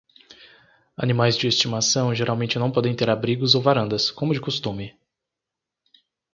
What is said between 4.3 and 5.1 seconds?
de costume.